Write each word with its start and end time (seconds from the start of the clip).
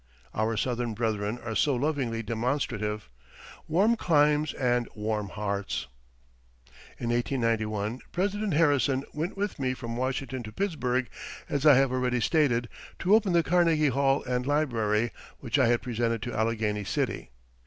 Our 0.33 0.57
Southern 0.57 0.95
brethren 0.95 1.37
are 1.43 1.53
so 1.53 1.75
lovingly 1.75 2.23
demonstrative. 2.23 3.07
Warm 3.67 3.95
climes 3.95 4.51
and 4.51 4.89
warm 4.95 5.29
hearts. 5.29 5.85
In 6.97 7.11
1891 7.11 8.01
President 8.11 8.55
Harrison 8.55 9.03
went 9.13 9.37
with 9.37 9.59
me 9.59 9.75
from 9.75 9.95
Washington 9.97 10.41
to 10.41 10.51
Pittsburgh, 10.51 11.07
as 11.47 11.67
I 11.67 11.75
have 11.75 11.91
already 11.91 12.19
stated, 12.19 12.67
to 12.97 13.13
open 13.13 13.33
the 13.33 13.43
Carnegie 13.43 13.89
Hall 13.89 14.23
and 14.23 14.47
Library, 14.47 15.11
which 15.37 15.59
I 15.59 15.67
had 15.67 15.83
presented 15.83 16.23
to 16.23 16.33
Allegheny 16.35 16.83
City. 16.83 17.29